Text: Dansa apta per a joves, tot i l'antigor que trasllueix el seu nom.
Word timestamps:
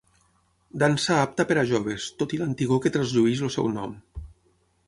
Dansa 0.83 1.17
apta 1.25 1.45
per 1.51 1.57
a 1.63 1.67
joves, 1.73 2.09
tot 2.23 2.35
i 2.37 2.41
l'antigor 2.41 2.83
que 2.87 2.93
trasllueix 2.97 3.45
el 3.49 3.55
seu 3.59 3.73
nom. 3.79 3.99